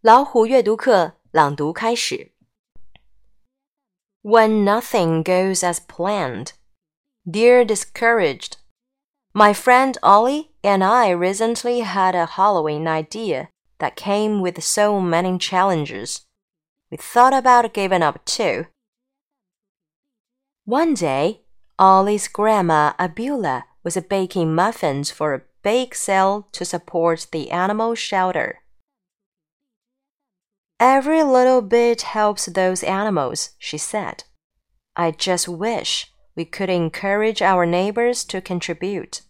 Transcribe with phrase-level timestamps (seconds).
[0.00, 2.32] 老虎阅读课朗读开始。
[4.22, 6.50] When nothing goes as planned,
[7.26, 8.58] dear discouraged,
[9.32, 15.38] my friend Ollie and I recently had a Halloween idea that came with so many
[15.38, 16.20] challenges.
[16.90, 18.66] We thought about giving up too.
[20.66, 21.40] One day,
[21.78, 28.60] Ollie's grandma Abula was baking muffins for a bake sale to support the animal shelter.
[30.79, 34.23] Every little bit helps those animals, she said.
[34.95, 39.21] I just wish we could encourage our neighbors to contribute.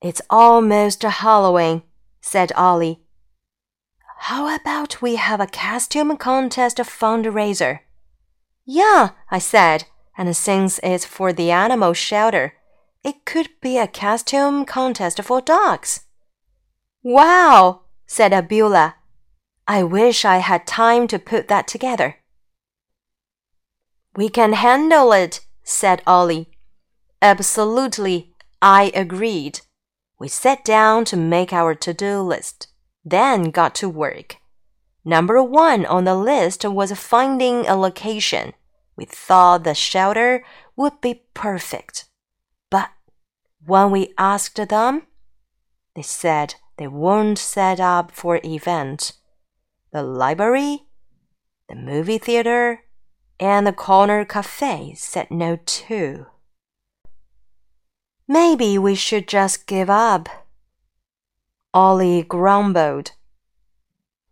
[0.00, 1.82] It's almost Halloween,
[2.20, 3.00] said Ollie.
[4.24, 7.80] How about we have a costume contest fundraiser?
[8.64, 12.54] Yeah, I said, and since it's for the animal shelter,
[13.02, 16.00] it could be a costume contest for dogs.
[17.02, 18.94] Wow, said Abula.
[19.70, 22.16] I wish I had time to put that together.
[24.16, 26.48] We can handle it, said Ollie.
[27.22, 29.60] Absolutely, I agreed.
[30.18, 32.66] We sat down to make our to do list,
[33.04, 34.38] then got to work.
[35.04, 38.54] Number one on the list was finding a location.
[38.96, 40.42] We thought the shelter
[40.74, 42.06] would be perfect.
[42.70, 42.90] But
[43.64, 45.06] when we asked them,
[45.94, 49.19] they said they weren't set up for events
[49.92, 50.86] the library,
[51.68, 52.84] the movie theater,
[53.38, 56.26] and the corner cafe said no too.
[58.28, 60.28] Maybe we should just give up.
[61.74, 63.12] Ollie grumbled.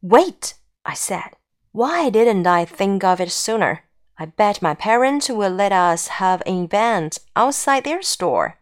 [0.00, 1.30] Wait, I said.
[1.72, 3.84] Why didn't I think of it sooner?
[4.18, 8.58] I bet my parents will let us have an event outside their store.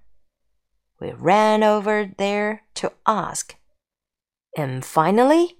[1.00, 3.56] We ran over there to ask.
[4.56, 5.55] And finally,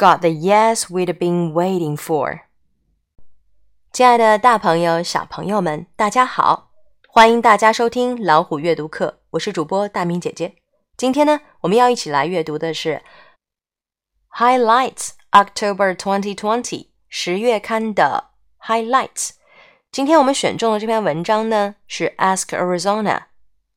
[0.00, 2.40] got the yes we'd been waiting for.
[3.92, 6.70] 亲爱的大朋友、小朋友们，大家好！
[7.08, 10.56] 欢迎大家收听老虎阅读课，我是主播大明姐姐。
[10.98, 13.02] 今天呢，我们要一起来阅读的是《
[14.38, 19.30] Highlights October 2020》十月刊的 Highlights。
[19.90, 23.22] 今天我们选中的这篇文章呢是 Ask Arizona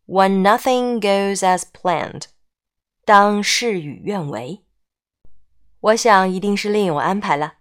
[0.06, 2.24] When Nothing Goes as Planned，
[3.06, 4.63] 当事与愿违。
[5.85, 7.57] 我想一定是另有安排了，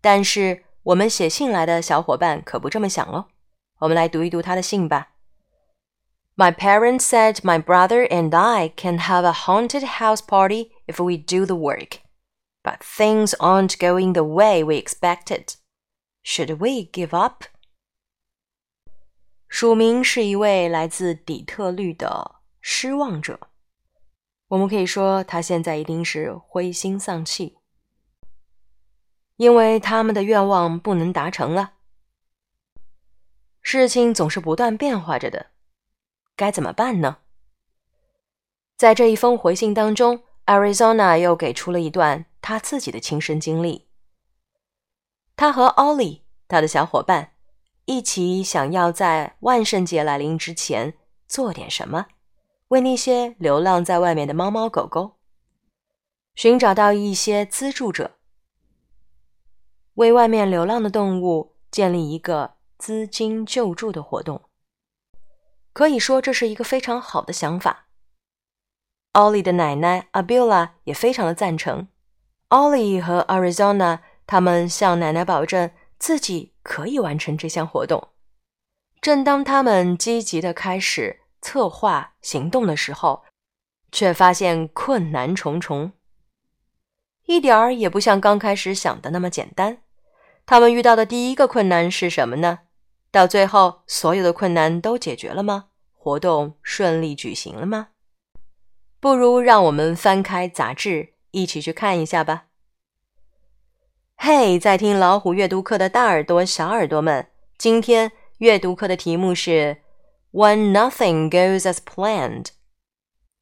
[0.00, 3.26] 但是我们写信来的小伙伴可不这么想哦。
[3.80, 5.08] 我们来读一读他的信吧。
[6.34, 11.44] My parents said my brother and I can have a haunted house party if we do
[11.44, 11.98] the work,
[12.62, 15.56] but things aren't going the way we expected.
[16.22, 17.44] Should we give up?
[19.46, 23.38] 署名是一位来自底特律的失望者。
[24.48, 27.57] 我们可以说，他现在一定是灰心丧气。
[29.38, 31.74] 因为他们的愿望不能达成了。
[33.62, 35.46] 事情总是不断变化着的，
[36.36, 37.18] 该怎么办呢？
[38.76, 43.86] 在这一封回信当中，Arizona 又给出了一段他自己的亲身经历。
[45.36, 47.32] 他和 Ollie，他的小伙伴，
[47.84, 50.94] 一起想要在万圣节来临之前
[51.28, 52.06] 做点什么，
[52.68, 55.12] 为那些流浪在外面的猫猫狗狗
[56.34, 58.17] 寻找到一些资助者。
[59.98, 64.42] 为外面流浪的动物建立一个资金救助的活动，
[65.72, 67.88] 可以说这是一个非常好的想法。
[69.12, 71.88] 奥利的奶奶 Abula 也非常的赞成。
[72.48, 78.10] 奥利和 Arizona 他们向奶奶保证自己可以完成这项活动。
[79.00, 83.24] 正当他们积极的开始策划行动的时候，
[83.90, 85.90] 却发现困难重重，
[87.26, 89.82] 一点儿也不像刚开始想的那么简单。
[90.50, 92.60] 他们遇到的第一个困难是什么呢？
[93.10, 95.66] 到最后，所有的困难都解决了吗？
[95.92, 97.88] 活动顺利举行了吗？
[98.98, 102.46] 不如让我们翻开杂志，一起去看一下吧。
[104.16, 107.28] 嘿，在听老虎阅读课的大耳朵、小耳朵们，
[107.58, 109.82] 今天阅读课的题目是
[110.32, 112.46] "When Nothing Goes as Planned"。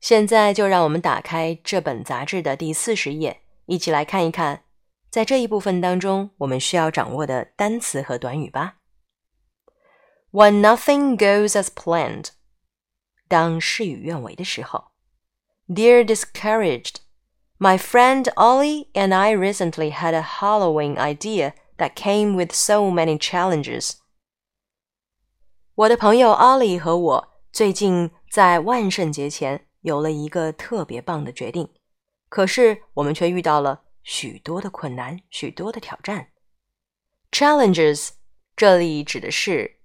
[0.01, 4.65] 现在就让我们打开这本杂志的第四十页，一起来看一看。
[5.16, 8.78] 在这一部分当中，我们需要掌握的单词和短语吧。
[10.32, 12.30] When nothing goes as planned，
[13.28, 14.92] 当事与愿违的时候。
[15.68, 16.96] Dear discouraged,
[17.58, 23.18] my friend Ollie and I recently had a Halloween idea that came with so many
[23.18, 23.96] challenges。
[25.76, 31.70] 我的朋友 Ollie 和我最近在万圣节前有了一个特别棒的决定，
[32.30, 33.84] 可是我们却遇到了。
[34.06, 36.30] 许多的困难，许多的挑战。
[37.32, 38.10] Challenges
[38.56, 39.80] 这里指的是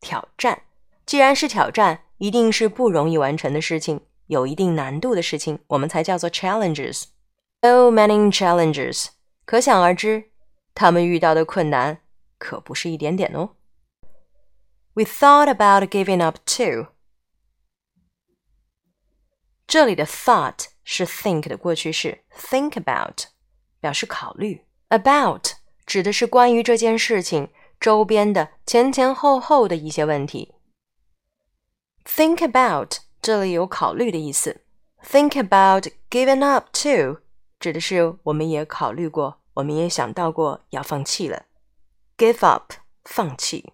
[0.00, 0.62] 挑战。
[1.04, 9.08] 既然是挑战，一定是不容易完成的事情，有一定难度的事情，我们才叫做 challenges。So many challenges，
[9.44, 10.30] 可想而知，
[10.74, 12.02] 他们遇到的困难
[12.38, 13.56] 可不是一点点哦。
[14.94, 16.88] We thought about giving up too。
[19.66, 23.24] 这里的 thought 是 think 的过去式，think about
[23.80, 25.52] 表示考虑，about
[25.86, 27.48] 指的是关于这件事情
[27.80, 30.54] 周边的前前后后的一些问题。
[32.04, 34.62] Think about 这里有考虑的意思。
[35.04, 37.22] Think about giving up too
[37.58, 41.44] 指的是我们也考虑过，我们也想到过要放弃了。
[42.16, 42.72] Give up
[43.04, 43.72] 放弃。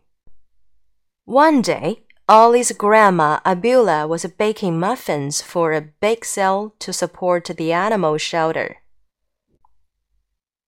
[1.26, 7.72] One day, Ollie's grandma Abula was baking muffins for a bake sale to support the
[7.72, 8.76] animal shelter.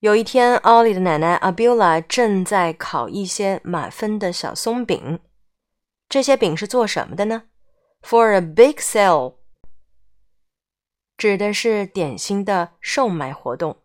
[0.06, 5.20] 有一天，奥利的奶奶 Abula 正在烤一些满分的小松饼。
[6.08, 7.46] 这些饼是做什么的呢
[8.04, 9.38] ？For a big sale，
[11.18, 13.78] 指的是典型的售卖活动。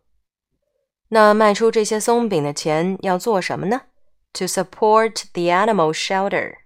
[1.07, 3.81] 那卖出这些松饼的钱要做什么呢
[4.33, 6.57] ？To support the animal shelter，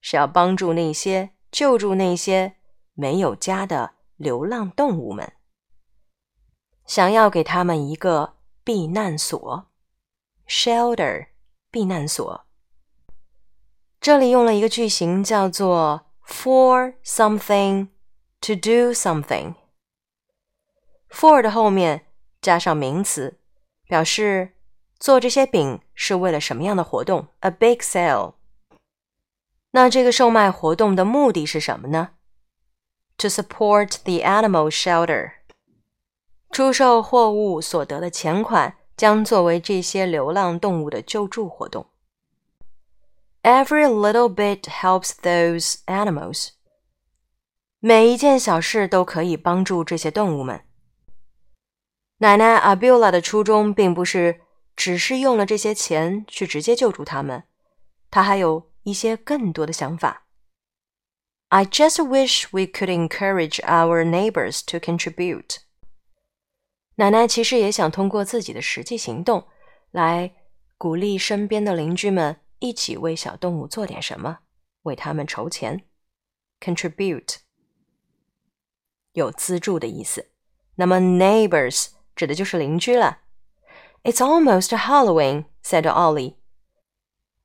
[0.00, 2.54] 是要帮助那些救助那些
[2.94, 5.30] 没有家的流浪动物们，
[6.86, 8.33] 想要给他们一个
[8.63, 9.67] 避难所。
[10.47, 11.27] Shelter，
[11.69, 12.45] 避难所。
[14.01, 16.05] 这里用了一个句型，叫做。
[16.29, 17.87] for something
[18.41, 22.05] to do something。for 的后面
[22.39, 23.39] 加上名词，
[23.87, 24.53] 表示
[24.99, 27.29] 做这些饼是为了什么样的活动？
[27.39, 28.35] A big sale。
[29.71, 32.11] 那这个售卖活动的目的是什么呢？
[33.17, 35.31] To support the animal shelter。
[36.54, 41.88] 出售货物所得的钱款将作为这些流浪动物的救助活动。
[43.42, 46.50] Every little bit helps those animals.
[47.80, 50.60] 每一件小事都可以帮助这些动物们。
[52.18, 54.42] 奶奶阿比拉的初衷并不是
[54.76, 57.42] 只是用了这些钱去直接救助他们，
[58.12, 60.28] 她还有一些更多的想法。
[61.48, 65.56] I just wish we could encourage our neighbors to contribute.
[66.96, 69.46] 奶奶其实也想通过自己的实际行动
[69.90, 70.34] 来
[70.78, 72.40] 鼓励身边的邻居们。
[72.60, 74.38] 一起为小动物做点什么，
[74.84, 75.84] 为他们筹钱
[76.60, 77.36] ，contribute
[79.12, 80.30] 有资助的意思。
[80.76, 83.18] 那么 neighbors 指的就是邻居了。
[84.02, 86.36] It's almost Halloween, said Ollie.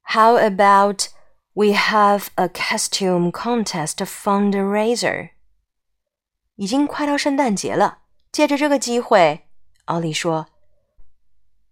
[0.03, 1.09] How about
[1.51, 5.31] we have a costume contest fundraiser?
[6.55, 7.98] 已经快到圣诞节了，
[8.31, 9.47] 借着这个机会，
[9.85, 10.47] 奥利说：“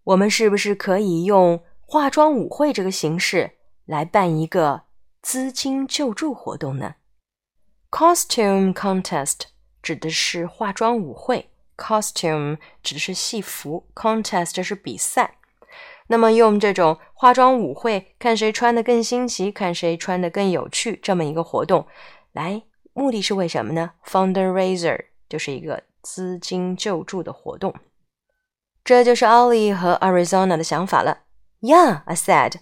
[0.04, 3.52] 我们是不是可以用？”化妆舞会这个形式
[3.86, 4.82] 来办一个
[5.22, 6.96] 资金救助活动呢
[7.90, 9.44] ？Costume contest
[9.82, 15.36] 指的是化妆舞会，costume 指的是戏服，contest 是比赛。
[16.08, 21.88] 那么用这种化妆舞会，看谁穿的更新奇，看谁穿的更有趣，这么一个活动，
[22.34, 27.74] 来目的是为什么呢？Fundraiser 就是一个资金救助的活动。
[28.84, 31.20] 这就是 ali 和 Arizona 的想法了。
[31.60, 32.62] Yeah, I said.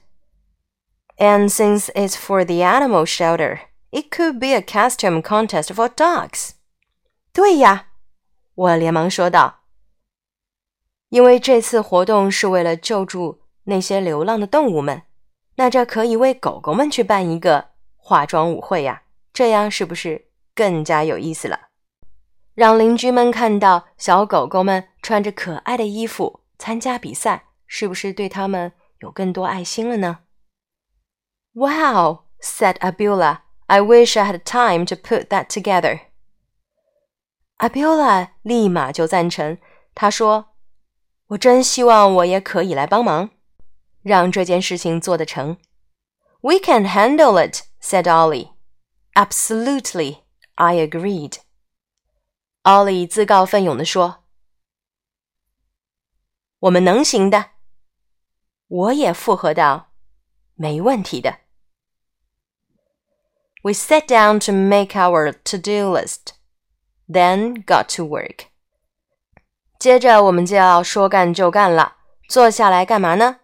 [1.17, 3.59] And since it's for the animal shelter,
[3.91, 6.51] it could be a costume contest for dogs.
[7.31, 7.87] 对呀，
[8.55, 9.61] 我连忙说道。
[11.09, 15.03] 因为这次活动是为了救助那些流浪的动物们，
[15.55, 19.03] 那这可以为狗狗们去办一个化妆舞会呀。
[19.31, 21.64] 这样是不是更加有意思了？
[22.54, 28.72] 让邻居们看到小狗狗们穿着可爱的衣服参加比赛，是不是对他们？
[29.00, 30.18] 有更多爱心了呢。
[31.54, 33.38] Wow, said Abula.
[33.66, 36.00] I wish I had time to put that together.
[37.58, 39.58] Abula 立马就赞成，
[39.94, 43.30] 他说：“我真希望我也可以来帮忙，
[44.02, 45.56] 让这件事情做得成。”
[46.42, 48.50] We can handle it, said Ollie.
[49.14, 50.18] Absolutely,
[50.56, 51.38] I agreed.
[52.64, 54.24] Ollie 自告奋勇地说：“
[56.60, 57.50] 我们能行的。”
[58.68, 61.38] 我也附和道：“没问题的。”
[63.62, 66.32] We sat down to make our to-do list,
[67.08, 68.46] then got to work.
[69.78, 71.96] 接着我们就要说干就干了。
[72.28, 73.40] 坐下来干嘛呢？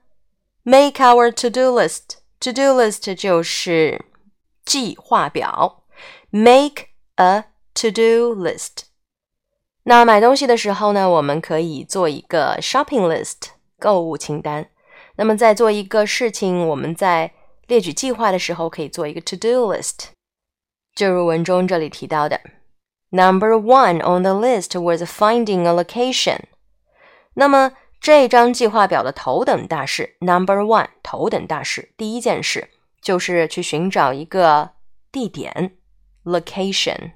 [0.62, 2.18] Make our to-do list.
[2.40, 4.04] To-do list 就是
[4.64, 5.84] 计划表。
[6.30, 8.84] Make a to-do list.
[9.83, 14.69] 那买东西的时候呢，我们可以做一个 shopping list 购物清单。
[15.15, 17.31] 那么在做一个事情，我们在
[17.67, 20.09] 列举计划的时候，可以做一个 to do list。
[20.95, 22.39] 就如文中这里提到的
[23.09, 26.41] ，Number one on the list was finding a location。
[27.33, 32.69] 那么这张计划表的头等大事，Number one 头等大事，第一件事
[33.01, 34.71] 就是去寻找一个
[35.11, 35.77] 地点
[36.23, 37.13] location。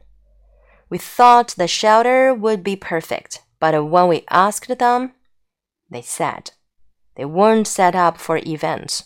[0.94, 5.12] We thought the shelter would be perfect, but when we asked them,
[5.90, 6.50] they said
[7.14, 9.02] they weren't set up for events.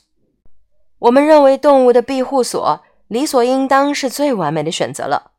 [0.99, 5.33] 我们认为动物的庇护所理所应当是最完美的选择了，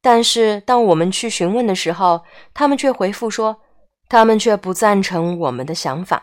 [0.00, 3.60] 但是当我们去询问的时候，他们却回复说，
[4.08, 6.22] 他们却不赞成我们的想法。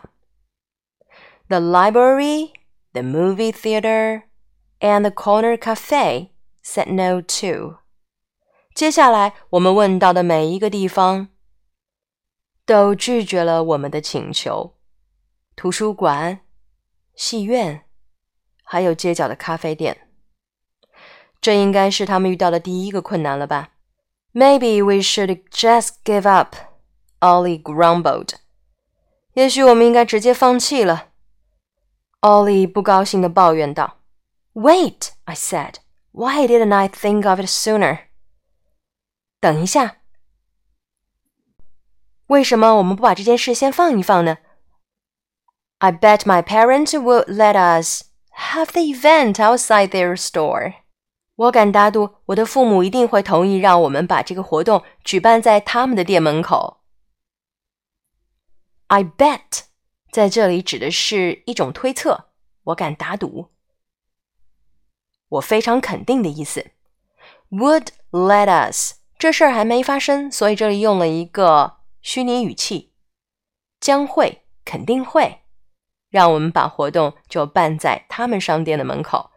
[1.48, 2.52] The library,
[2.92, 4.22] the movie theater,
[4.80, 6.30] and the corner cafe
[6.64, 7.76] said no too.
[8.80, 11.28] 接下来我们问到的每一个地方，
[12.64, 14.74] 都拒绝了我们的请求。
[15.54, 16.40] 图书馆、
[17.14, 17.84] 戏院，
[18.62, 20.08] 还有街角的咖啡店，
[21.40, 23.70] 这应该是他们遇到的第一个困难了吧？
[24.34, 26.54] Maybe we should just give up.
[27.20, 28.34] Ollie grumbled.
[29.32, 31.08] 也许我们应该直接放弃了。
[32.20, 34.00] Ollie 不高兴地抱怨道。
[34.52, 35.76] Wait, I said.
[36.12, 38.00] Why didn't I think of it sooner?
[39.41, 39.97] 等一下，
[42.27, 44.37] 为什么我们不把这件事先放一放呢
[45.79, 48.03] ？I bet my parents would let us
[48.35, 50.75] have the event outside their store。
[51.35, 56.83] 我敢打赌，我的父母一定会同意让我们把这个活动举办在他们的店门口。
[58.87, 59.63] I bet
[60.11, 62.29] 在这里指的是一种推测，
[62.65, 63.49] 我敢打赌，
[65.29, 66.69] 我非常肯定的意思。
[67.49, 72.91] Would let us 这事儿还没发生，所以这里用了一个虚拟语气，
[73.79, 75.41] 将会，肯定会，
[76.09, 79.29] 让我们把活动就办在他们商店的门口。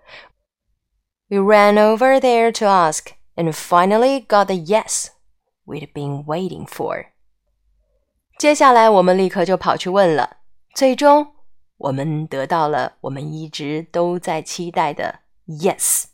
[1.29, 5.09] We ran over there to ask, and finally got the yes
[5.67, 7.09] we'd been waiting for.
[8.39, 10.39] 接下来我们立刻就跑去问了，
[10.75, 11.35] 最终
[11.77, 16.05] 我们得到了我们一直都在期待的 yes。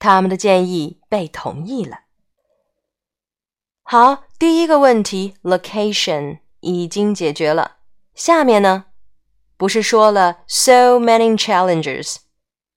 [0.00, 2.00] 他们的建议被同意了。
[3.86, 7.76] 好，第一个问题，location 已经解决了。
[8.14, 8.86] 下面呢，
[9.58, 12.16] 不是说了 so many challenges，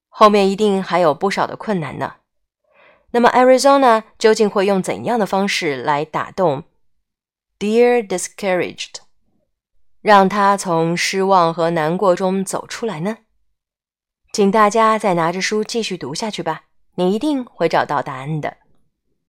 [0.10, 2.16] 后面一定还有不少的困难呢。
[3.12, 6.66] 那么 Arizona 究竟会用怎样的方式来打动
[7.58, 8.96] Dear Discouraged，
[10.02, 13.20] 让他从失望和难过中走出来呢？
[14.34, 18.58] 请大家再拿着书继续读下去吧，你一定会找到答案的。